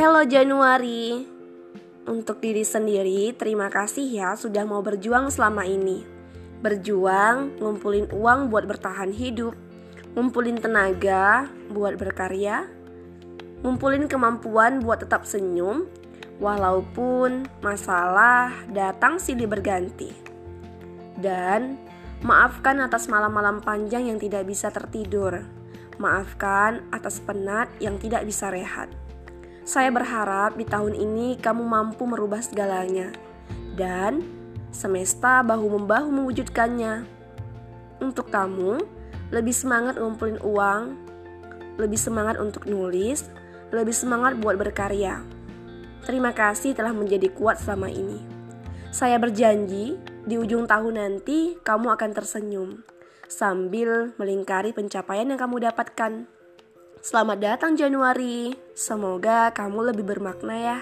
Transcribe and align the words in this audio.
Hello 0.00 0.24
Januari. 0.24 1.28
Untuk 2.08 2.40
diri 2.40 2.64
sendiri, 2.64 3.36
terima 3.36 3.68
kasih 3.68 4.08
ya 4.08 4.32
sudah 4.32 4.64
mau 4.64 4.80
berjuang 4.80 5.28
selama 5.28 5.68
ini. 5.68 6.08
Berjuang, 6.64 7.60
ngumpulin 7.60 8.08
uang 8.08 8.48
buat 8.48 8.64
bertahan 8.64 9.12
hidup, 9.12 9.52
ngumpulin 10.16 10.56
tenaga 10.56 11.52
buat 11.68 12.00
berkarya, 12.00 12.64
ngumpulin 13.60 14.08
kemampuan 14.08 14.80
buat 14.80 15.04
tetap 15.04 15.28
senyum, 15.28 15.84
walaupun 16.40 17.44
masalah 17.60 18.56
datang 18.72 19.20
silih 19.20 19.52
berganti. 19.52 20.16
Dan 21.20 21.76
maafkan 22.24 22.80
atas 22.80 23.04
malam-malam 23.04 23.60
panjang 23.60 24.08
yang 24.08 24.16
tidak 24.16 24.48
bisa 24.48 24.72
tertidur. 24.72 25.44
Maafkan 26.00 26.88
atas 26.88 27.20
penat 27.20 27.68
yang 27.84 28.00
tidak 28.00 28.24
bisa 28.24 28.48
rehat. 28.48 28.88
Saya 29.64 29.92
berharap 29.92 30.56
di 30.56 30.64
tahun 30.64 30.96
ini 30.96 31.36
kamu 31.38 31.62
mampu 31.62 32.08
merubah 32.08 32.40
segalanya 32.40 33.12
dan 33.76 34.24
semesta 34.70 35.44
bahu-membahu 35.44 36.08
mewujudkannya. 36.10 37.04
Untuk 38.00 38.32
kamu, 38.32 38.80
lebih 39.30 39.52
semangat 39.52 40.00
ngumpulin 40.00 40.40
uang, 40.40 40.96
lebih 41.76 42.00
semangat 42.00 42.40
untuk 42.40 42.64
nulis, 42.64 43.28
lebih 43.70 43.92
semangat 43.92 44.40
buat 44.40 44.56
berkarya. 44.56 45.20
Terima 46.08 46.32
kasih 46.32 46.72
telah 46.72 46.96
menjadi 46.96 47.28
kuat 47.30 47.60
selama 47.60 47.92
ini. 47.92 48.18
Saya 48.90 49.20
berjanji 49.20 50.00
di 50.26 50.34
ujung 50.34 50.66
tahun 50.66 50.98
nanti 50.98 51.60
kamu 51.62 51.94
akan 51.94 52.10
tersenyum 52.10 52.82
sambil 53.30 54.10
melingkari 54.18 54.74
pencapaian 54.74 55.30
yang 55.30 55.38
kamu 55.38 55.70
dapatkan. 55.70 56.26
Selamat 57.00 57.40
datang 57.40 57.80
Januari. 57.80 58.52
Semoga 58.76 59.48
kamu 59.56 59.88
lebih 59.88 60.04
bermakna 60.04 60.52
ya. 60.52 60.78